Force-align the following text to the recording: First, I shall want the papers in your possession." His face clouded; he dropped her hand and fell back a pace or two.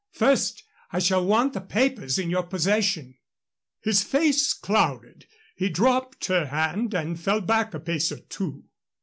First, 0.13 0.63
I 0.91 0.97
shall 0.97 1.23
want 1.23 1.53
the 1.53 1.61
papers 1.61 2.17
in 2.17 2.31
your 2.31 2.41
possession." 2.41 3.19
His 3.81 4.03
face 4.03 4.51
clouded; 4.51 5.27
he 5.55 5.69
dropped 5.69 6.25
her 6.25 6.47
hand 6.47 6.95
and 6.95 7.19
fell 7.19 7.39
back 7.41 7.75
a 7.75 7.79
pace 7.79 8.11
or 8.11 8.21
two. 8.21 8.63